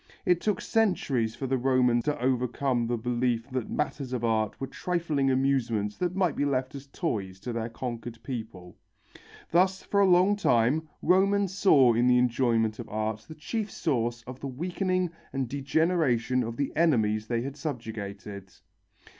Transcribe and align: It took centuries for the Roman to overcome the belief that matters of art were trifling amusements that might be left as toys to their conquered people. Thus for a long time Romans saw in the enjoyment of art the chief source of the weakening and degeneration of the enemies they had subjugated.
It 0.25 0.41
took 0.41 0.61
centuries 0.61 1.35
for 1.35 1.45
the 1.45 1.59
Roman 1.59 2.01
to 2.01 2.19
overcome 2.19 2.87
the 2.87 2.97
belief 2.97 3.47
that 3.51 3.69
matters 3.69 4.13
of 4.13 4.23
art 4.23 4.59
were 4.59 4.65
trifling 4.65 5.29
amusements 5.29 5.95
that 5.97 6.15
might 6.15 6.35
be 6.35 6.43
left 6.43 6.73
as 6.73 6.87
toys 6.87 7.39
to 7.41 7.53
their 7.53 7.69
conquered 7.69 8.17
people. 8.23 8.75
Thus 9.51 9.83
for 9.83 9.99
a 9.99 10.07
long 10.09 10.35
time 10.35 10.89
Romans 11.03 11.53
saw 11.55 11.93
in 11.93 12.07
the 12.07 12.17
enjoyment 12.17 12.79
of 12.79 12.89
art 12.89 13.25
the 13.27 13.35
chief 13.35 13.69
source 13.69 14.23
of 14.23 14.39
the 14.39 14.47
weakening 14.47 15.11
and 15.33 15.47
degeneration 15.47 16.41
of 16.41 16.57
the 16.57 16.75
enemies 16.75 17.27
they 17.27 17.41
had 17.43 17.55
subjugated. 17.55 18.51